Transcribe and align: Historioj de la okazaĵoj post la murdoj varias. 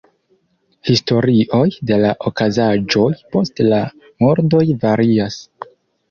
Historioj 0.87 1.65
de 1.91 1.99
la 2.05 2.13
okazaĵoj 2.29 3.05
post 3.35 3.61
la 3.67 3.81
murdoj 4.25 4.63
varias. 4.87 5.37